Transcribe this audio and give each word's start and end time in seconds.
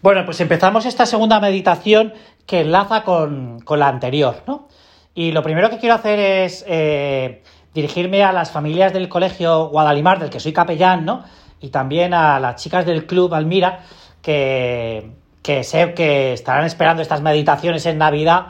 Bueno, 0.00 0.24
pues 0.24 0.40
empezamos 0.40 0.86
esta 0.86 1.06
segunda 1.06 1.40
meditación 1.40 2.12
que 2.46 2.60
enlaza 2.60 3.02
con, 3.02 3.64
la 3.68 3.88
anterior, 3.88 4.42
¿no? 4.46 4.68
Y 5.14 5.32
lo 5.32 5.42
primero 5.42 5.70
que 5.70 5.78
quiero 5.78 5.96
hacer 5.96 6.20
es 6.20 6.64
eh, 6.68 7.42
dirigirme 7.74 8.22
a 8.22 8.32
las 8.32 8.52
familias 8.52 8.92
del 8.92 9.08
colegio 9.08 9.68
Guadalimar, 9.68 10.20
del 10.20 10.30
que 10.30 10.38
soy 10.38 10.52
capellán, 10.52 11.04
¿no? 11.04 11.24
Y 11.60 11.70
también 11.70 12.14
a 12.14 12.38
las 12.38 12.62
chicas 12.62 12.86
del 12.86 13.06
club 13.06 13.34
Almira, 13.34 13.80
que, 14.22 15.10
que 15.42 15.64
sé 15.64 15.94
que 15.94 16.32
estarán 16.32 16.64
esperando 16.64 17.02
estas 17.02 17.20
meditaciones 17.20 17.84
en 17.86 17.98
Navidad 17.98 18.48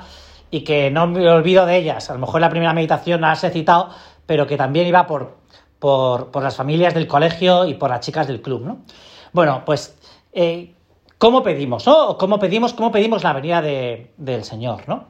y 0.51 0.61
que 0.65 0.91
no 0.91 1.07
me 1.07 1.27
olvido 1.31 1.65
de 1.65 1.77
ellas. 1.77 2.11
A 2.11 2.13
lo 2.13 2.19
mejor 2.19 2.43
la 2.43 2.51
primera 2.51 2.75
meditación 2.75 3.23
las 3.23 3.43
he 3.45 3.51
citado, 3.51 3.89
pero 4.27 4.47
que 4.47 4.59
también 4.59 4.87
iba 4.87 5.07
por, 5.07 5.39
por, 5.79 6.43
las 6.43 6.57
familias 6.57 6.93
del 6.93 7.07
colegio 7.07 7.65
y 7.65 7.75
por 7.75 7.89
las 7.89 8.01
chicas 8.01 8.27
del 8.27 8.43
club, 8.43 8.67
¿no? 8.67 8.79
Bueno, 9.33 9.63
pues, 9.65 9.97
eh, 10.33 10.75
¿cómo 11.19 11.43
pedimos, 11.43 11.87
no? 11.87 12.17
¿Cómo 12.17 12.39
pedimos, 12.39 12.73
cómo 12.73 12.91
pedimos 12.91 13.23
la 13.23 13.33
venida 13.33 13.61
del 13.61 14.45
Señor, 14.45 14.89
no? 14.89 15.07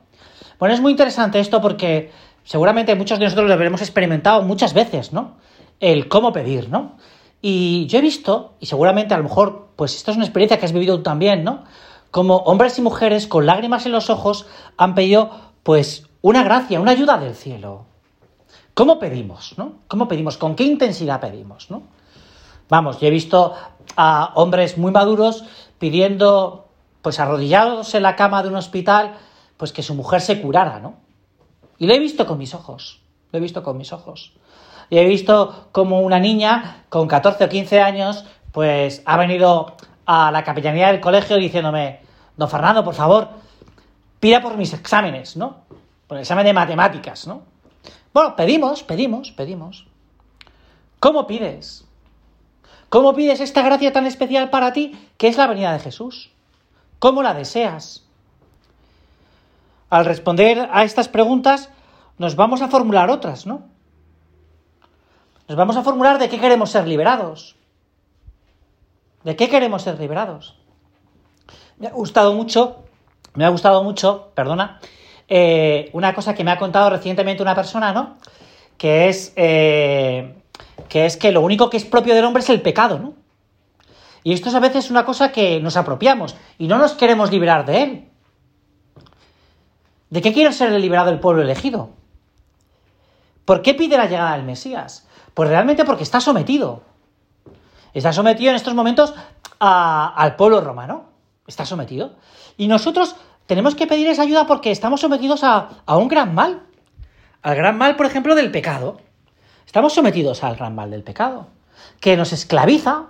Bueno, 0.59 0.75
es 0.75 0.81
muy 0.81 0.91
interesante 0.91 1.39
esto 1.39 1.61
porque 1.61 2.11
seguramente 2.45 2.95
muchos 2.95 3.19
de 3.19 3.27
nosotros 3.27 3.47
lo 3.47 3.55
habremos 3.55 3.81
experimentado 3.81 4.43
muchas 4.43 4.75
veces, 4.75 5.13
¿no? 5.13 5.37
El 5.81 6.09
cómo 6.09 6.33
pedir, 6.33 6.69
¿no? 6.69 6.97
Y 7.41 7.87
yo 7.87 7.99
he 7.99 8.03
visto, 8.03 8.55
y 8.59 8.67
seguramente 8.67 9.15
a 9.15 9.19
lo 9.19 9.25
mejor, 9.25 9.69
pues 9.77 9.95
esto 9.95 10.11
es 10.11 10.17
una 10.17 10.27
experiencia 10.27 10.59
que 10.59 10.65
has 10.65 10.73
vivido 10.73 10.97
tú 10.97 11.03
también, 11.05 11.45
¿no? 11.45 11.65
Como 12.11 12.37
hombres 12.39 12.79
y 12.79 12.83
mujeres 12.83 13.27
con 13.27 13.47
lágrimas 13.47 13.87
en 13.87 13.93
los 13.93 14.11
ojos 14.11 14.47
han 14.77 14.95
pedido, 14.95 15.31
pues, 15.63 16.09
una 16.21 16.43
gracia, 16.43 16.81
una 16.81 16.93
ayuda 16.93 17.19
del 17.19 17.35
cielo. 17.35 17.85
¿Cómo 18.75 18.99
pedimos, 18.99 19.55
no? 19.57 19.75
¿Cómo 19.87 20.09
pedimos? 20.09 20.37
¿Con 20.37 20.57
qué 20.57 20.65
intensidad 20.65 21.21
pedimos, 21.21 21.71
no? 21.71 21.83
Vamos, 22.69 23.01
yo 23.01 23.07
he 23.07 23.11
visto 23.11 23.55
a 23.97 24.33
hombres 24.35 24.77
muy 24.77 24.91
maduros 24.91 25.45
pidiendo, 25.79 26.69
pues 27.03 27.21
arrodillados 27.21 27.95
en 27.95 28.03
la 28.03 28.17
cama 28.17 28.43
de 28.43 28.49
un 28.49 28.57
hospital, 28.57 29.17
pues 29.57 29.73
que 29.73 29.83
su 29.83 29.95
mujer 29.95 30.21
se 30.21 30.41
curara, 30.41 30.81
¿no? 30.81 30.97
Y 31.79 31.87
lo 31.87 31.95
he 31.95 31.99
visto 31.99 32.27
con 32.27 32.39
mis 32.39 32.55
ojos, 32.55 33.01
lo 33.33 33.39
he 33.39 33.43
visto 33.43 33.63
con 33.63 33.77
mis 33.77 33.93
ojos. 33.93 34.35
Y 34.91 34.99
he 34.99 35.05
visto 35.05 35.69
como 35.73 36.01
una 36.01 36.19
niña 36.19 36.85
con 36.89 37.09
14 37.09 37.45
o 37.45 37.49
15 37.49 37.81
años, 37.81 38.25
pues 38.53 39.03
ha 39.05 39.17
venido 39.17 39.77
a 40.07 40.31
la 40.31 40.45
capellanía 40.45 40.89
del 40.89 41.01
colegio 41.01 41.37
diciéndome, 41.37 42.01
don 42.37 42.49
Fernando, 42.49 42.85
por 42.85 42.95
favor, 42.95 43.29
pida 44.21 44.41
por 44.41 44.57
mis 44.57 44.73
exámenes, 44.73 45.37
¿no? 45.37 45.59
Por 46.07 46.17
el 46.17 46.23
examen 46.23 46.47
de 46.47 46.53
matemáticas, 46.53 47.27
¿no? 47.27 47.43
Bueno, 48.13 48.35
pedimos, 48.35 48.83
pedimos, 48.83 49.33
pedimos. 49.33 49.87
¿Cómo 50.99 51.27
pides? 51.27 51.88
¿Cómo 52.89 53.15
pides 53.15 53.41
esta 53.41 53.63
gracia 53.63 53.93
tan 53.93 54.07
especial 54.07 54.51
para 54.51 54.73
ti 54.73 54.99
que 55.19 55.29
es 55.29 55.37
la 55.37 55.47
venida 55.47 55.73
de 55.73 55.79
Jesús? 55.79 56.31
¿Cómo 56.99 57.23
la 57.23 57.35
deseas? 57.35 58.05
Al 59.91 60.05
responder 60.05 60.69
a 60.73 60.85
estas 60.85 61.09
preguntas, 61.09 61.71
nos 62.19 62.37
vamos 62.37 62.63
a 62.63 62.69
formular 62.69 63.11
otras, 63.11 63.47
¿no? 63.47 63.63
Nos 65.49 65.57
vamos 65.57 65.77
a 65.77 65.83
formular 65.83 66.19
de 66.19 66.29
qué 66.29 66.39
queremos 66.39 66.71
ser 66.71 66.87
liberados. 66.87 67.57
¿De 69.25 69.37
qué 69.37 69.49
queremos 69.49 69.83
ser 69.83 69.99
liberados? 69.99 70.57
Me 71.79 71.87
ha 71.87 71.93
gustado 71.93 72.35
mucho, 72.35 72.85
me 73.35 73.45
ha 73.45 73.49
gustado 73.49 73.83
mucho, 73.83 74.31
perdona, 74.35 74.81
eh, 75.29 75.91
una 75.93 76.15
cosa 76.15 76.35
que 76.35 76.45
me 76.45 76.51
ha 76.51 76.59
contado 76.59 76.91
recientemente 76.91 77.43
una 77.43 77.55
persona, 77.55 77.93
¿no? 77.93 78.17
Que 78.77 79.09
es, 79.09 79.33
eh, 79.37 80.35
que 80.89 81.07
es 81.07 81.17
que 81.17 81.33
lo 81.33 81.41
único 81.41 81.71
que 81.71 81.77
es 81.77 81.85
propio 81.85 82.15
del 82.15 82.25
hombre 82.25 82.43
es 82.43 82.51
el 82.51 82.63
pecado, 82.63 82.99
¿no? 82.99 83.15
Y 84.25 84.33
esto 84.33 84.49
es 84.49 84.55
a 84.55 84.61
veces 84.61 84.91
una 84.91 85.05
cosa 85.05 85.33
que 85.33 85.61
nos 85.61 85.77
apropiamos 85.77 86.37
y 86.59 86.67
no 86.67 86.79
nos 86.79 86.93
queremos 86.93 87.31
liberar 87.31 87.65
de 87.65 87.83
él. 87.83 88.09
¿De 90.11 90.23
qué 90.23 90.33
quiere 90.33 90.53
ser 90.53 90.71
liberado 90.73 91.11
el 91.11 91.21
pueblo 91.21 91.43
elegido? 91.43 91.91
¿Por 93.45 93.63
qué 93.63 93.75
pide 93.75 93.97
la 93.97 94.07
llegada 94.07 94.33
del 94.33 94.45
Mesías? 94.45 95.07
Pues 95.35 95.49
realmente 95.49 95.85
porque 95.85 96.03
está 96.03 96.21
sometido. 96.21 96.83
Está 97.95 98.13
sometido 98.13 98.51
en 98.51 98.57
estos 98.57 98.75
momentos 98.75 99.15
al 99.59 100.37
pueblo 100.37 100.61
romano. 100.61 101.07
Está 101.47 101.65
sometido. 101.65 102.17
Y 102.57 102.69
nosotros 102.69 103.17
tenemos 103.47 103.75
que 103.75 103.87
pedir 103.87 104.07
esa 104.09 104.23
ayuda 104.23 104.47
porque 104.47 104.71
estamos 104.71 105.01
sometidos 105.01 105.43
a, 105.45 105.71
un 105.87 106.09
gran 106.09 106.35
mal. 106.35 106.63
Al 107.41 107.57
gran 107.57 107.79
mal, 107.79 107.97
por 107.97 108.05
ejemplo, 108.05 108.35
del 108.35 108.51
pecado. 108.51 109.01
Estamos 109.69 109.93
sometidos 109.93 110.45
al 110.45 110.57
gran 110.57 110.75
mal 110.75 110.91
del 110.91 111.03
pecado. 111.03 111.49
Que 112.01 112.17
nos 112.17 112.33
esclaviza, 112.33 113.03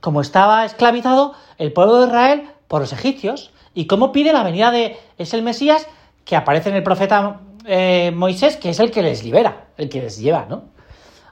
como 0.00 0.20
estaba 0.20 0.64
esclavizado 0.64 1.34
el 1.56 1.72
pueblo 1.72 2.00
de 2.00 2.08
Israel 2.08 2.50
por 2.66 2.80
los 2.80 2.92
egipcios. 2.92 3.52
Y 3.74 3.86
cómo 3.86 4.10
pide 4.10 4.32
la 4.32 4.42
venida 4.42 4.72
de 4.72 4.98
es 5.18 5.34
el 5.34 5.42
Mesías 5.42 5.86
que 6.24 6.34
aparece 6.34 6.70
en 6.70 6.74
el 6.74 6.82
profeta 6.82 7.42
eh, 7.64 8.10
Moisés, 8.12 8.56
que 8.56 8.70
es 8.70 8.80
el 8.80 8.90
que 8.90 9.02
les 9.02 9.22
libera, 9.22 9.68
el 9.76 9.88
que 9.88 10.00
les 10.02 10.18
lleva, 10.18 10.46
¿no? 10.50 10.64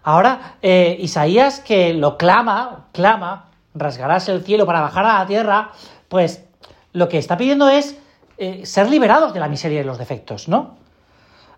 Ahora, 0.05 0.59
eh, 0.63 0.97
Isaías 1.01 1.59
que 1.59 1.93
lo 1.93 2.17
clama, 2.17 2.87
clama, 2.93 3.51
rasgarás 3.75 4.29
el 4.29 4.45
cielo 4.45 4.65
para 4.65 4.81
bajar 4.81 5.05
a 5.07 5.19
la 5.19 5.27
tierra, 5.27 5.73
pues 6.07 6.45
lo 6.93 7.09
que 7.09 7.19
está 7.19 7.37
pidiendo 7.37 7.69
es 7.69 7.99
eh, 8.39 8.65
ser 8.65 8.89
liberados 8.89 9.35
de 9.35 9.41
la 9.41 9.49
miseria 9.49 9.81
y 9.81 9.85
los 9.85 9.99
defectos, 9.99 10.47
¿no? 10.47 10.77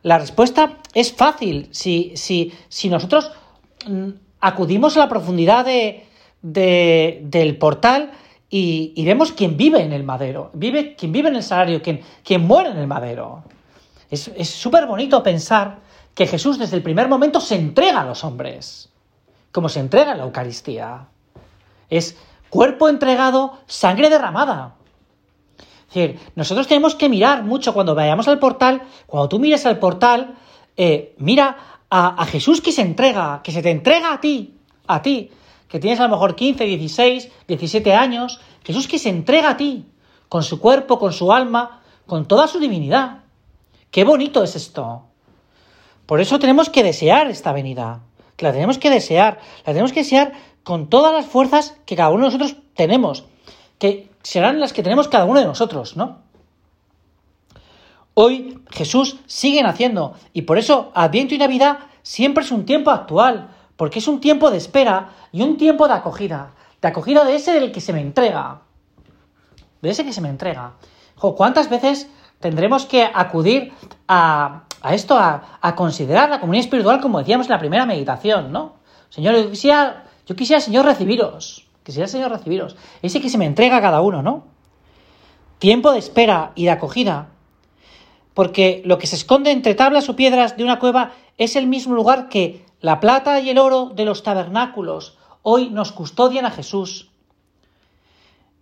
La 0.02 0.18
respuesta 0.18 0.78
es 0.94 1.12
fácil 1.12 1.68
si, 1.72 2.12
si, 2.16 2.52
si 2.68 2.88
nosotros 2.88 3.32
mm, 3.86 4.08
acudimos 4.40 4.96
a 4.96 5.00
la 5.00 5.08
profundidad 5.08 5.64
de, 5.64 6.06
del 6.42 7.58
portal 7.58 8.12
y, 8.48 9.04
vemos 9.04 9.32
quién 9.32 9.56
vive 9.56 9.82
en 9.82 9.92
el 9.92 10.02
madero, 10.02 10.50
vive, 10.54 10.96
quién 10.96 11.12
vive 11.12 11.28
en 11.28 11.36
el 11.36 11.42
salario, 11.42 11.82
quién, 11.82 12.00
quién 12.24 12.46
muere 12.46 12.70
en 12.70 12.78
el 12.78 12.86
madero. 12.86 13.44
Es 14.10 14.48
súper 14.48 14.86
bonito 14.86 15.22
pensar 15.22 15.78
que 16.14 16.26
Jesús 16.26 16.58
desde 16.58 16.76
el 16.76 16.82
primer 16.82 17.08
momento 17.08 17.40
se 17.40 17.54
entrega 17.54 18.00
a 18.00 18.04
los 18.04 18.24
hombres, 18.24 18.88
como 19.52 19.68
se 19.68 19.78
entrega 19.80 20.12
en 20.12 20.18
la 20.18 20.24
Eucaristía. 20.24 21.06
Es 21.88 22.16
cuerpo 22.48 22.88
entregado, 22.88 23.58
sangre 23.66 24.10
derramada. 24.10 24.74
Es 25.90 25.94
decir, 25.94 26.20
nosotros 26.36 26.68
tenemos 26.68 26.94
que 26.94 27.08
mirar 27.08 27.42
mucho 27.42 27.74
cuando 27.74 27.94
vayamos 27.94 28.28
al 28.28 28.38
portal, 28.38 28.82
cuando 29.06 29.28
tú 29.28 29.38
mires 29.38 29.66
al 29.66 29.78
portal, 29.78 30.36
eh, 30.76 31.14
mira 31.18 31.56
a, 31.90 32.22
a, 32.22 32.26
Jesús 32.26 32.60
que 32.60 32.70
se 32.70 32.82
entrega, 32.82 33.40
que 33.42 33.50
se 33.50 33.60
te 33.60 33.70
entrega 33.70 34.12
a 34.14 34.20
ti, 34.20 34.54
a 34.86 35.02
ti, 35.02 35.30
que 35.68 35.80
tienes 35.80 35.98
a 35.98 36.04
lo 36.04 36.10
mejor 36.10 36.36
15, 36.36 36.64
16, 36.64 37.28
17 37.48 37.94
años, 37.94 38.40
Jesús 38.64 38.86
que 38.86 39.00
se 39.00 39.08
entrega 39.08 39.50
a 39.50 39.56
ti, 39.56 39.84
con 40.28 40.44
su 40.44 40.60
cuerpo, 40.60 41.00
con 41.00 41.12
su 41.12 41.32
alma, 41.32 41.82
con 42.06 42.26
toda 42.26 42.46
su 42.46 42.60
divinidad. 42.60 43.18
Qué 43.90 44.04
bonito 44.04 44.44
es 44.44 44.54
esto. 44.54 45.02
Por 46.06 46.20
eso 46.20 46.38
tenemos 46.38 46.70
que 46.70 46.84
desear 46.84 47.28
esta 47.28 47.52
venida. 47.52 48.00
La 48.38 48.52
tenemos 48.52 48.78
que 48.78 48.90
desear. 48.90 49.40
La 49.66 49.72
tenemos 49.72 49.92
que 49.92 50.00
desear 50.00 50.32
con 50.62 50.88
todas 50.88 51.12
las 51.12 51.26
fuerzas 51.26 51.76
que 51.84 51.96
cada 51.96 52.10
uno 52.10 52.20
de 52.20 52.26
nosotros 52.26 52.56
tenemos. 52.74 53.24
Que 53.80 54.08
serán 54.22 54.60
las 54.60 54.72
que 54.72 54.84
tenemos 54.84 55.08
cada 55.08 55.24
uno 55.24 55.41
de 55.41 55.46
nosotros, 55.46 55.96
¿no? 55.96 56.18
Hoy 58.14 58.62
Jesús 58.70 59.18
sigue 59.26 59.62
naciendo 59.62 60.14
y 60.32 60.42
por 60.42 60.58
eso 60.58 60.92
Adviento 60.94 61.34
y 61.34 61.38
Navidad 61.38 61.78
siempre 62.02 62.44
es 62.44 62.52
un 62.52 62.64
tiempo 62.64 62.91
actual, 62.91 63.48
porque 63.76 63.98
es 63.98 64.08
un 64.08 64.20
tiempo 64.20 64.50
de 64.50 64.58
espera 64.58 65.10
y 65.32 65.42
un 65.42 65.56
tiempo 65.56 65.88
de 65.88 65.94
acogida, 65.94 66.52
de 66.82 66.88
acogida 66.88 67.24
de 67.24 67.36
ese 67.36 67.52
del 67.52 67.72
que 67.72 67.80
se 67.80 67.92
me 67.92 68.00
entrega, 68.00 68.60
de 69.80 69.91
ese 69.91 70.04
que 70.04 70.12
se 70.12 70.20
me 70.20 70.28
entrega. 70.28 70.74
¿Cuántas 71.18 71.70
veces 71.70 72.10
tendremos 72.41 72.84
que 72.86 73.04
acudir 73.04 73.72
a, 74.08 74.64
esto, 74.91 75.16
a, 75.18 75.74
considerar 75.74 76.28
la 76.30 76.41
comunidad 76.41 76.64
espiritual 76.64 77.00
como 77.00 77.18
decíamos 77.18 77.47
en 77.47 77.52
la 77.52 77.58
primera 77.58 77.86
meditación, 77.86 78.52
¿no? 78.52 78.76
Señor, 79.08 79.34
yo 79.36 79.50
quisiera, 79.50 80.04
yo 80.26 80.36
quisiera, 80.36 80.60
Señor, 80.60 80.84
recibiros. 80.84 81.69
Quisiera, 81.90 82.06
Señor, 82.06 82.30
recibiros. 82.30 82.76
Ese 83.02 83.20
que 83.20 83.28
se 83.28 83.36
me 83.36 83.46
entrega 83.46 83.78
a 83.78 83.80
cada 83.80 84.00
uno, 84.00 84.22
¿no? 84.22 84.44
Tiempo 85.59 85.91
de 85.91 85.98
espera 85.98 86.53
y 86.54 86.66
de 86.66 86.70
acogida. 86.70 87.30
Porque 88.32 88.80
lo 88.84 88.97
que 88.98 89.09
se 89.09 89.16
esconde 89.16 89.50
entre 89.50 89.74
tablas 89.74 90.09
o 90.09 90.15
piedras 90.15 90.56
de 90.56 90.62
una 90.62 90.78
cueva 90.78 91.10
es 91.36 91.56
el 91.56 91.66
mismo 91.66 91.97
lugar 91.97 92.28
que 92.28 92.65
la 92.80 93.00
plata 93.00 93.41
y 93.41 93.50
el 93.50 93.59
oro 93.59 93.91
de 93.92 94.04
los 94.04 94.22
tabernáculos 94.22 95.18
hoy 95.42 95.70
nos 95.70 95.91
custodian 95.91 96.47
a 96.47 96.53
Jesús. 96.53 97.10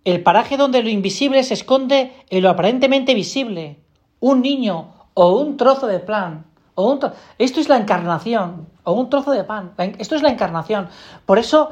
El 0.05 0.23
paraje 0.23 0.57
donde 0.57 0.81
lo 0.81 0.89
invisible 0.89 1.43
se 1.43 1.53
esconde 1.53 2.11
en 2.31 2.41
lo 2.41 2.49
aparentemente 2.49 3.13
visible. 3.13 3.77
Un 4.19 4.41
niño 4.41 4.95
o 5.13 5.37
un 5.37 5.55
trozo 5.55 5.85
de 5.85 5.99
plan. 5.99 6.47
O 6.73 6.89
un 6.89 6.99
Esto 7.37 7.59
es 7.59 7.69
la 7.69 7.77
encarnación. 7.77 8.67
O 8.83 8.93
un 8.93 9.07
trozo 9.11 9.29
de 9.29 9.43
pan. 9.43 9.73
Esto 9.99 10.15
es 10.15 10.23
la 10.23 10.29
encarnación. 10.29 10.89
Por 11.27 11.37
eso, 11.37 11.69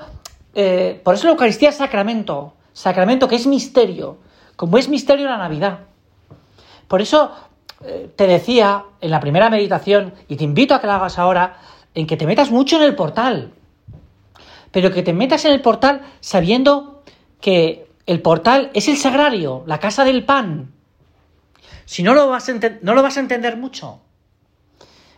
eh, 0.60 1.00
por 1.04 1.14
eso 1.14 1.28
la 1.28 1.34
Eucaristía 1.34 1.70
es 1.70 1.76
sacramento. 1.76 2.56
Sacramento 2.74 3.28
que 3.28 3.36
es 3.36 3.46
misterio. 3.46 4.18
Como 4.56 4.80
es 4.80 4.90
misterio 4.90 5.28
la 5.28 5.38
Navidad. 5.38 5.82
Por 6.88 7.00
eso 7.00 7.32
eh, 7.86 8.10
te 8.16 8.26
decía 8.26 8.84
en 9.00 9.12
la 9.12 9.20
primera 9.20 9.52
meditación, 9.52 10.16
y 10.28 10.36
te 10.36 10.44
invito 10.44 10.74
a 10.74 10.82
que 10.82 10.88
la 10.88 10.96
hagas 10.96 11.20
ahora, 11.20 11.58
en 11.94 12.08
que 12.08 12.18
te 12.18 12.26
metas 12.26 12.50
mucho 12.50 12.78
en 12.78 12.84
el 12.84 12.96
portal. 12.96 13.52
Pero 14.72 14.92
que 14.92 15.04
te 15.04 15.14
metas 15.14 15.46
en 15.46 15.52
el 15.52 15.62
portal 15.62 16.02
sabiendo 16.22 17.04
que 17.40 17.86
El 18.08 18.22
portal 18.22 18.72
es 18.74 18.88
el 18.88 18.96
sagrario, 18.96 19.64
la 19.68 19.80
casa 19.80 20.06
del 20.06 20.24
pan. 20.24 20.72
Si 21.84 22.04
no 22.04 22.14
lo 22.14 22.30
vas 22.30 22.48
a, 22.48 22.54
no 22.82 22.96
lo 22.96 23.04
vas 23.04 23.18
a 23.18 23.20
entender 23.20 23.58
mucho. 23.58 24.00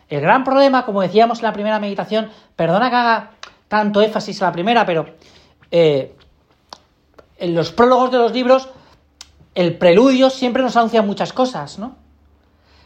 El 0.10 0.22
gran 0.22 0.44
problema, 0.44 0.86
como 0.86 1.04
decíamos 1.04 1.40
en 1.40 1.46
la 1.46 1.54
primera 1.54 1.80
meditación, 1.80 2.32
perdona 2.56 2.90
que 2.90 2.96
haga 2.96 3.32
tanto 3.70 4.02
énfasis 4.02 4.42
a 4.42 4.48
la 4.48 4.52
primera, 4.52 4.86
pero 4.86 5.06
eh, 5.72 6.14
en 7.38 7.56
los 7.56 7.72
prólogos 7.72 8.12
de 8.12 8.18
los 8.18 8.34
libros, 8.34 8.68
el 9.56 9.78
preludio 9.78 10.30
siempre 10.30 10.62
nos 10.62 10.76
anuncia 10.76 11.02
muchas 11.02 11.32
cosas, 11.32 11.80
¿no? 11.80 11.96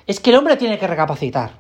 Es 0.06 0.20
que 0.20 0.30
el 0.30 0.36
hombre 0.36 0.58
tiene 0.58 0.78
que 0.78 0.86
recapacitar. 0.86 1.52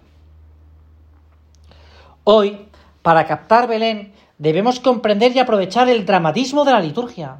Hoy, 2.25 2.67
para 3.01 3.25
captar 3.25 3.67
Belén, 3.67 4.13
debemos 4.37 4.79
comprender 4.79 5.35
y 5.35 5.39
aprovechar 5.39 5.89
el 5.89 6.05
dramatismo 6.05 6.65
de 6.65 6.71
la 6.73 6.79
liturgia. 6.79 7.37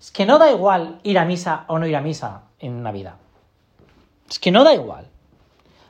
Es 0.00 0.10
que 0.10 0.26
no 0.26 0.38
da 0.38 0.50
igual 0.50 1.00
ir 1.02 1.18
a 1.18 1.24
misa 1.24 1.64
o 1.68 1.78
no 1.78 1.86
ir 1.86 1.96
a 1.96 2.00
misa 2.00 2.42
en 2.58 2.82
Navidad. 2.82 3.14
Es 4.28 4.38
que 4.38 4.50
no 4.50 4.64
da 4.64 4.74
igual. 4.74 5.06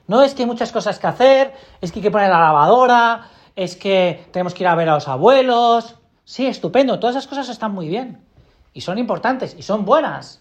No 0.06 0.22
es 0.22 0.34
que 0.34 0.42
hay 0.42 0.48
muchas 0.48 0.72
cosas 0.72 0.98
que 0.98 1.06
hacer, 1.06 1.54
es 1.80 1.92
que 1.92 1.98
hay 1.98 2.02
que 2.02 2.10
poner 2.10 2.30
la 2.30 2.40
lavadora, 2.40 3.28
es 3.58 3.74
que 3.74 4.24
tenemos 4.30 4.54
que 4.54 4.62
ir 4.62 4.68
a 4.68 4.76
ver 4.76 4.88
a 4.88 4.94
los 4.94 5.08
abuelos. 5.08 5.96
Sí, 6.24 6.46
estupendo, 6.46 7.00
todas 7.00 7.16
esas 7.16 7.26
cosas 7.26 7.48
están 7.48 7.72
muy 7.72 7.88
bien. 7.88 8.24
Y 8.72 8.82
son 8.82 8.98
importantes, 8.98 9.56
y 9.58 9.62
son 9.62 9.84
buenas. 9.84 10.40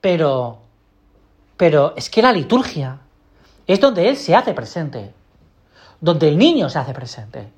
Pero, 0.00 0.60
pero 1.58 1.92
es 1.94 2.08
que 2.08 2.22
la 2.22 2.32
liturgia 2.32 3.00
es 3.66 3.80
donde 3.80 4.08
Él 4.08 4.16
se 4.16 4.34
hace 4.34 4.54
presente, 4.54 5.12
donde 6.00 6.28
el 6.28 6.38
niño 6.38 6.70
se 6.70 6.78
hace 6.78 6.94
presente. 6.94 7.52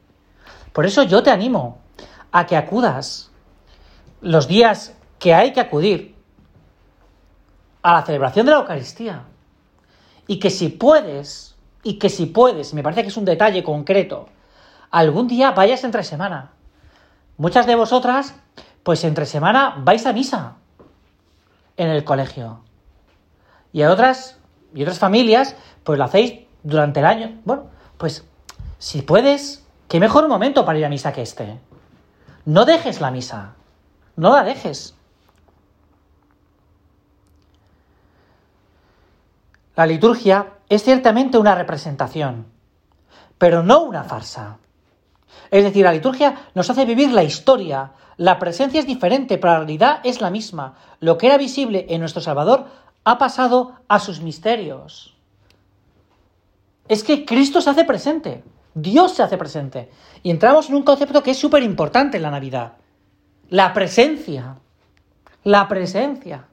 Por 0.72 0.86
eso 0.86 1.04
yo 1.04 1.22
te 1.22 1.30
animo 1.30 1.78
a 2.32 2.46
que 2.46 2.56
acudas 2.56 3.30
los 4.22 4.48
días 4.48 4.96
que 5.20 5.34
hay 5.34 5.52
que 5.52 5.60
acudir 5.60 6.16
a 7.82 7.92
la 7.92 8.02
celebración 8.02 8.44
de 8.44 8.52
la 8.52 8.58
Eucaristía. 8.58 9.22
Y 10.26 10.40
que 10.40 10.50
si 10.50 10.68
puedes, 10.68 11.54
y 11.82 11.98
que 11.98 12.08
si 12.08 12.26
puedes, 12.26 12.74
me 12.74 12.82
parece 12.82 13.02
que 13.02 13.08
es 13.08 13.16
un 13.16 13.24
detalle 13.24 13.64
concreto, 13.64 14.28
algún 14.90 15.28
día 15.28 15.52
vayas 15.52 15.84
entre 15.84 16.04
semana. 16.04 16.52
Muchas 17.36 17.66
de 17.66 17.74
vosotras, 17.74 18.34
pues 18.82 19.04
entre 19.04 19.26
semana 19.26 19.76
vais 19.78 20.04
a 20.06 20.12
misa 20.12 20.56
en 21.76 21.88
el 21.88 22.04
colegio. 22.04 22.60
Y 23.72 23.82
a 23.82 23.90
otras, 23.90 24.38
y 24.74 24.82
otras 24.82 24.98
familias, 24.98 25.56
pues 25.84 25.98
lo 25.98 26.04
hacéis 26.04 26.40
durante 26.62 27.00
el 27.00 27.06
año. 27.06 27.40
Bueno, 27.44 27.64
pues 27.96 28.24
si 28.78 29.02
puedes, 29.02 29.66
qué 29.88 30.00
mejor 30.00 30.28
momento 30.28 30.64
para 30.64 30.78
ir 30.78 30.84
a 30.84 30.88
misa 30.88 31.12
que 31.12 31.22
este. 31.22 31.58
No 32.44 32.64
dejes 32.64 33.00
la 33.00 33.10
misa. 33.10 33.54
No 34.16 34.34
la 34.34 34.44
dejes. 34.44 34.94
La 39.76 39.86
liturgia 39.86 40.46
es 40.70 40.84
ciertamente 40.84 41.36
una 41.36 41.56
representación, 41.56 42.46
pero 43.36 43.62
no 43.62 43.82
una 43.82 44.04
farsa. 44.04 44.58
Es 45.50 45.64
decir, 45.64 45.84
la 45.84 45.92
liturgia 45.92 46.46
nos 46.54 46.70
hace 46.70 46.84
vivir 46.84 47.10
la 47.10 47.24
historia. 47.24 47.92
La 48.16 48.38
presencia 48.38 48.78
es 48.78 48.86
diferente, 48.86 49.36
pero 49.36 49.52
la 49.52 49.58
realidad 49.58 50.00
es 50.04 50.20
la 50.20 50.30
misma. 50.30 50.76
Lo 51.00 51.18
que 51.18 51.26
era 51.26 51.38
visible 51.38 51.86
en 51.88 52.00
nuestro 52.00 52.22
Salvador 52.22 52.66
ha 53.02 53.18
pasado 53.18 53.72
a 53.88 53.98
sus 53.98 54.20
misterios. 54.20 55.16
Es 56.88 57.02
que 57.02 57.24
Cristo 57.24 57.60
se 57.60 57.70
hace 57.70 57.84
presente, 57.84 58.44
Dios 58.74 59.14
se 59.14 59.24
hace 59.24 59.36
presente. 59.36 59.90
Y 60.22 60.30
entramos 60.30 60.68
en 60.68 60.76
un 60.76 60.82
concepto 60.84 61.22
que 61.22 61.32
es 61.32 61.38
súper 61.38 61.64
importante 61.64 62.18
en 62.18 62.22
la 62.22 62.30
Navidad. 62.30 62.74
La 63.48 63.72
presencia. 63.72 64.56
La 65.42 65.66
presencia. 65.66 66.46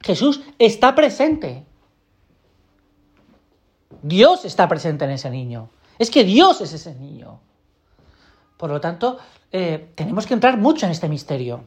Jesús 0.00 0.42
está 0.60 0.94
presente. 0.94 1.66
Dios 4.06 4.44
está 4.44 4.68
presente 4.68 5.04
en 5.04 5.10
ese 5.10 5.30
niño. 5.30 5.70
Es 5.98 6.10
que 6.10 6.22
Dios 6.22 6.60
es 6.60 6.72
ese 6.72 6.94
niño. 6.94 7.40
Por 8.56 8.70
lo 8.70 8.80
tanto, 8.80 9.18
eh, 9.50 9.92
tenemos 9.94 10.26
que 10.26 10.34
entrar 10.34 10.58
mucho 10.58 10.86
en 10.86 10.92
este 10.92 11.08
misterio. 11.08 11.64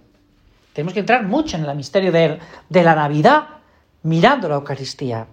Tenemos 0.73 0.93
que 0.93 1.01
entrar 1.01 1.25
mucho 1.25 1.57
en 1.57 1.65
el 1.65 1.75
misterio 1.75 2.11
de, 2.11 2.39
de 2.69 2.83
la 2.83 2.95
Navidad 2.95 3.47
mirando 4.03 4.47
la 4.47 4.55
Eucaristía. 4.55 5.27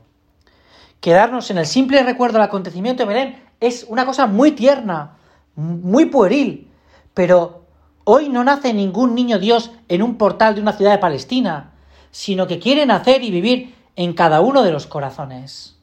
Quedarnos 1.00 1.50
en 1.50 1.58
el 1.58 1.66
simple 1.66 2.02
recuerdo 2.02 2.38
del 2.38 2.48
acontecimiento 2.48 3.04
de 3.04 3.08
Belén 3.08 3.44
es 3.60 3.86
una 3.88 4.04
cosa 4.04 4.26
muy 4.26 4.52
tierna, 4.52 5.16
muy 5.54 6.06
pueril, 6.06 6.70
pero 7.14 7.62
hoy 8.04 8.28
no 8.28 8.42
nace 8.42 8.74
ningún 8.74 9.14
niño 9.14 9.38
Dios 9.38 9.70
en 9.88 10.02
un 10.02 10.16
portal 10.16 10.56
de 10.56 10.60
una 10.60 10.72
ciudad 10.72 10.90
de 10.90 10.98
Palestina, 10.98 11.74
sino 12.10 12.46
que 12.46 12.58
quiere 12.58 12.84
nacer 12.84 13.22
y 13.22 13.30
vivir 13.30 13.74
en 13.94 14.14
cada 14.14 14.40
uno 14.40 14.62
de 14.62 14.72
los 14.72 14.86
corazones, 14.86 15.75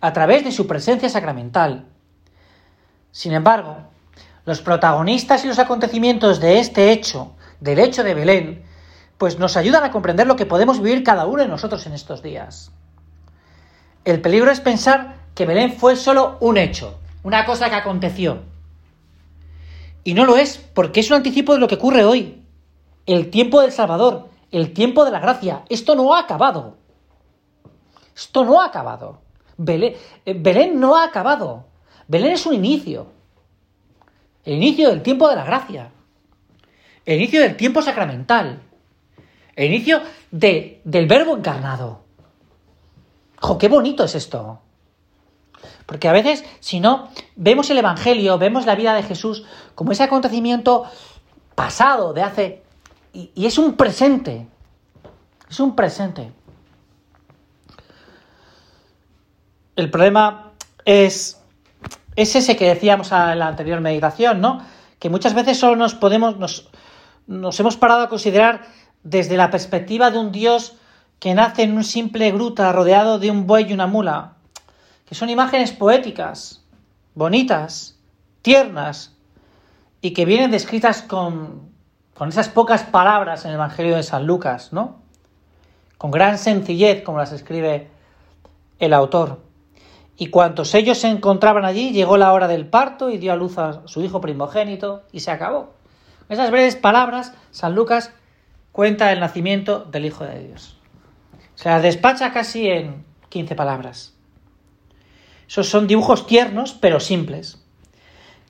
a 0.00 0.12
través 0.12 0.44
de 0.44 0.52
su 0.52 0.66
presencia 0.66 1.08
sacramental. 1.08 1.86
Sin 3.10 3.32
embargo, 3.32 3.78
los 4.44 4.60
protagonistas 4.60 5.44
y 5.44 5.48
los 5.48 5.58
acontecimientos 5.58 6.40
de 6.40 6.58
este 6.58 6.92
hecho, 6.92 7.34
del 7.60 7.78
hecho 7.78 8.04
de 8.04 8.14
Belén, 8.14 8.64
pues 9.18 9.38
nos 9.38 9.56
ayudan 9.56 9.84
a 9.84 9.90
comprender 9.90 10.26
lo 10.26 10.36
que 10.36 10.46
podemos 10.46 10.80
vivir 10.80 11.02
cada 11.02 11.26
uno 11.26 11.42
de 11.42 11.48
nosotros 11.48 11.86
en 11.86 11.94
estos 11.94 12.22
días. 12.22 12.70
El 14.04 14.20
peligro 14.20 14.50
es 14.50 14.60
pensar 14.60 15.16
que 15.34 15.46
Belén 15.46 15.72
fue 15.72 15.96
solo 15.96 16.36
un 16.40 16.58
hecho, 16.58 16.98
una 17.22 17.44
cosa 17.44 17.68
que 17.70 17.76
aconteció. 17.76 18.42
Y 20.04 20.14
no 20.14 20.24
lo 20.24 20.36
es, 20.36 20.58
porque 20.58 21.00
es 21.00 21.10
un 21.10 21.16
anticipo 21.16 21.54
de 21.54 21.58
lo 21.58 21.66
que 21.66 21.74
ocurre 21.74 22.04
hoy. 22.04 22.44
El 23.06 23.30
tiempo 23.30 23.60
del 23.60 23.72
Salvador, 23.72 24.28
el 24.52 24.72
tiempo 24.72 25.04
de 25.04 25.10
la 25.10 25.18
gracia. 25.18 25.64
Esto 25.68 25.96
no 25.96 26.14
ha 26.14 26.20
acabado. 26.20 26.76
Esto 28.14 28.44
no 28.44 28.60
ha 28.60 28.66
acabado. 28.66 29.25
Belén, 29.56 29.94
eh, 30.24 30.34
Belén 30.34 30.78
no 30.78 30.96
ha 30.96 31.04
acabado. 31.04 31.66
Belén 32.08 32.32
es 32.32 32.46
un 32.46 32.54
inicio. 32.54 33.08
El 34.44 34.54
inicio 34.54 34.90
del 34.90 35.02
tiempo 35.02 35.28
de 35.28 35.36
la 35.36 35.44
gracia. 35.44 35.90
El 37.04 37.18
inicio 37.18 37.40
del 37.40 37.56
tiempo 37.56 37.82
sacramental. 37.82 38.62
El 39.54 39.72
inicio 39.72 40.02
de, 40.30 40.80
del 40.84 41.06
verbo 41.06 41.36
encarnado. 41.36 42.04
¡Jo, 43.40 43.58
qué 43.58 43.68
bonito 43.68 44.04
es 44.04 44.14
esto! 44.14 44.60
Porque 45.86 46.08
a 46.08 46.12
veces, 46.12 46.44
si 46.60 46.80
no, 46.80 47.10
vemos 47.36 47.70
el 47.70 47.78
Evangelio, 47.78 48.38
vemos 48.38 48.66
la 48.66 48.74
vida 48.74 48.94
de 48.94 49.02
Jesús 49.02 49.44
como 49.74 49.92
ese 49.92 50.02
acontecimiento 50.02 50.84
pasado 51.54 52.12
de 52.12 52.22
hace... 52.22 52.62
Y 53.12 53.46
es 53.46 53.56
un 53.56 53.76
presente. 53.76 54.46
Es 55.48 55.58
un 55.58 55.74
presente. 55.74 56.32
El 59.76 59.90
problema 59.90 60.52
es 60.84 61.36
es 62.16 62.34
ese 62.34 62.56
que 62.56 62.66
decíamos 62.66 63.12
en 63.12 63.38
la 63.38 63.46
anterior 63.46 63.80
meditación, 63.80 64.40
¿no? 64.40 64.62
Que 64.98 65.10
muchas 65.10 65.34
veces 65.34 65.58
solo 65.58 65.76
nos 65.76 65.94
podemos, 65.94 66.36
nos, 67.26 67.60
hemos 67.60 67.76
parado 67.76 68.02
a 68.02 68.08
considerar 68.08 68.62
desde 69.02 69.36
la 69.36 69.50
perspectiva 69.50 70.10
de 70.10 70.18
un 70.18 70.32
Dios 70.32 70.76
que 71.20 71.34
nace 71.34 71.62
en 71.62 71.76
un 71.76 71.84
simple 71.84 72.30
gruta 72.32 72.72
rodeado 72.72 73.18
de 73.18 73.30
un 73.30 73.46
buey 73.46 73.66
y 73.68 73.74
una 73.74 73.86
mula, 73.86 74.32
que 75.06 75.14
son 75.14 75.28
imágenes 75.28 75.72
poéticas, 75.72 76.64
bonitas, 77.14 77.98
tiernas, 78.42 79.14
y 80.00 80.12
que 80.12 80.24
vienen 80.24 80.50
descritas 80.50 81.02
con 81.02 81.70
esas 82.28 82.48
pocas 82.48 82.82
palabras 82.82 83.44
en 83.44 83.50
el 83.50 83.56
Evangelio 83.56 83.96
de 83.96 84.02
San 84.02 84.26
Lucas, 84.26 84.72
¿no? 84.72 85.00
Con 85.98 86.10
gran 86.10 86.38
sencillez, 86.38 87.02
como 87.02 87.18
las 87.18 87.32
escribe 87.32 87.90
el 88.78 88.92
autor. 88.92 89.46
Y 90.16 90.28
cuantos 90.28 90.74
ellos 90.74 90.98
se 90.98 91.08
encontraban 91.08 91.64
allí, 91.64 91.92
llegó 91.92 92.16
la 92.16 92.32
hora 92.32 92.48
del 92.48 92.66
parto 92.66 93.10
y 93.10 93.18
dio 93.18 93.32
a 93.32 93.36
luz 93.36 93.58
a 93.58 93.86
su 93.86 94.02
hijo 94.02 94.20
primogénito 94.20 95.02
y 95.12 95.20
se 95.20 95.30
acabó. 95.30 95.74
Esas 96.28 96.50
breves 96.50 96.74
palabras, 96.74 97.34
San 97.50 97.74
Lucas 97.74 98.12
cuenta 98.72 99.12
el 99.12 99.20
nacimiento 99.20 99.80
del 99.84 100.06
Hijo 100.06 100.24
de 100.24 100.40
Dios. 100.40 100.78
Se 101.54 101.68
las 101.68 101.82
despacha 101.82 102.32
casi 102.32 102.66
en 102.68 103.04
15 103.28 103.54
palabras. 103.54 104.14
Esos 105.46 105.68
son 105.68 105.86
dibujos 105.86 106.26
tiernos, 106.26 106.72
pero 106.72 106.98
simples, 106.98 107.62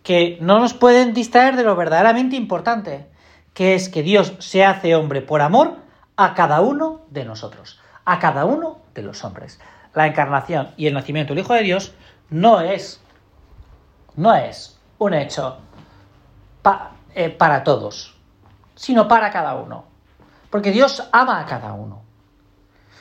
que 0.03 0.39
no 0.41 0.61
nos 0.61 0.73
pueden 0.73 1.15
distraer 1.15 1.57
de 1.57 1.65
lo 1.65 1.77
verdaderamente 1.77 2.37
importante, 2.37 3.07
que 3.55 3.75
es 3.75 3.89
que 3.89 4.03
Dios 4.03 4.35
se 4.39 4.65
hace 4.65 4.95
hombre 4.95 5.21
por 5.21 5.43
amor 5.43 5.77
a 6.17 6.35
cada 6.35 6.61
uno 6.61 7.03
de 7.11 7.25
nosotros, 7.25 7.81
a 8.05 8.19
cada 8.19 8.45
uno 8.45 8.79
de 8.95 9.03
los 9.03 9.25
hombres 9.25 9.59
la 9.97 10.07
encarnación 10.07 10.73
y 10.77 10.87
el 10.87 10.95
nacimiento 10.95 11.33
del 11.33 11.43
Hijo 11.43 11.55
de 11.55 11.63
Dios 11.63 11.95
no 12.29 12.61
es, 12.61 13.01
no 14.15 14.35
es 14.35 14.79
un 14.99 15.15
hecho 15.15 15.57
eh, 17.15 17.31
para 17.31 17.65
todos, 17.65 18.15
sino 18.75 19.09
para 19.09 19.31
cada 19.31 19.55
uno. 19.55 19.87
Porque 20.51 20.71
Dios 20.71 21.09
ama 21.13 21.41
a 21.41 21.47
cada 21.47 21.73
uno. 21.73 22.03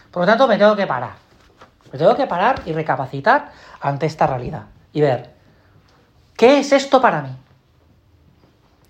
Por 0.09 0.21
lo 0.21 0.25
tanto, 0.25 0.47
me 0.47 0.57
tengo 0.57 0.73
que 0.77 0.87
parar. 0.87 1.15
Me 1.91 1.99
tengo 1.99 2.15
que 2.15 2.27
parar 2.27 2.61
y 2.65 2.71
recapacitar 2.71 3.51
ante 3.81 4.05
esta 4.05 4.25
realidad 4.25 4.63
y 4.93 5.01
ver, 5.01 5.35
¿qué 6.37 6.59
es 6.59 6.71
esto 6.71 7.01
para 7.01 7.21
mí? 7.21 7.35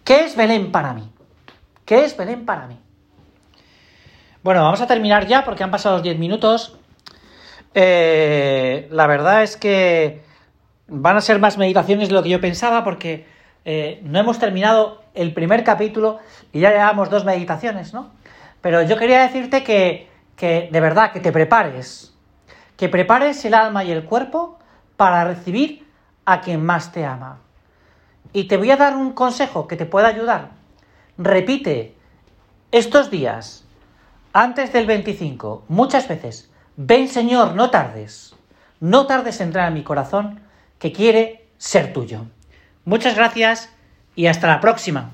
¿Qué 0.03 0.25
es 0.25 0.35
Belén 0.35 0.71
para 0.71 0.93
mí? 0.93 1.11
¿Qué 1.85 2.05
es 2.05 2.15
Belén 2.15 2.45
para 2.45 2.67
mí? 2.67 2.79
Bueno, 4.43 4.61
vamos 4.61 4.81
a 4.81 4.85
terminar 4.85 5.25
ya 5.25 5.43
porque 5.43 5.63
han 5.63 5.71
pasado 5.71 5.95
los 5.95 6.03
10 6.03 6.19
minutos. 6.19 6.77
Eh, 7.77 8.87
la 8.89 9.05
verdad 9.05 9.43
es 9.43 9.57
que 9.57 10.23
van 10.87 11.17
a 11.17 11.21
ser 11.21 11.39
más 11.39 11.57
meditaciones 11.57 12.07
de 12.07 12.15
lo 12.15 12.23
que 12.23 12.29
yo 12.29 12.39
pensaba 12.39 12.85
porque 12.85 13.27
eh, 13.65 13.99
no 14.03 14.17
hemos 14.17 14.39
terminado 14.39 15.03
el 15.13 15.33
primer 15.33 15.65
capítulo 15.65 16.19
y 16.53 16.61
ya 16.61 16.71
llevamos 16.71 17.09
dos 17.09 17.25
meditaciones, 17.25 17.93
¿no? 17.93 18.11
Pero 18.61 18.81
yo 18.83 18.97
quería 18.97 19.21
decirte 19.23 19.63
que, 19.65 20.07
que 20.37 20.69
de 20.71 20.79
verdad, 20.79 21.11
que 21.11 21.19
te 21.19 21.33
prepares, 21.33 22.15
que 22.77 22.87
prepares 22.87 23.43
el 23.43 23.53
alma 23.53 23.83
y 23.83 23.91
el 23.91 24.05
cuerpo 24.05 24.57
para 24.95 25.25
recibir 25.25 25.85
a 26.23 26.39
quien 26.39 26.65
más 26.65 26.93
te 26.93 27.05
ama. 27.05 27.39
Y 28.31 28.45
te 28.45 28.55
voy 28.55 28.71
a 28.71 28.77
dar 28.77 28.95
un 28.95 29.11
consejo 29.11 29.67
que 29.67 29.75
te 29.75 29.85
pueda 29.85 30.07
ayudar. 30.07 30.51
Repite 31.17 31.93
estos 32.71 33.11
días, 33.11 33.65
antes 34.31 34.71
del 34.71 34.85
25, 34.85 35.65
muchas 35.67 36.07
veces, 36.07 36.51
ven 36.77 37.07
Señor, 37.07 37.55
no 37.55 37.69
tardes, 37.69 38.35
no 38.79 39.07
tardes 39.07 39.41
en 39.41 39.47
entrar 39.47 39.67
en 39.67 39.73
mi 39.73 39.83
corazón, 39.83 40.41
que 40.79 40.91
quiere 40.91 41.47
ser 41.57 41.93
tuyo. 41.93 42.25
Muchas 42.83 43.15
gracias 43.15 43.69
y 44.15 44.27
hasta 44.27 44.47
la 44.47 44.59
próxima. 44.59 45.11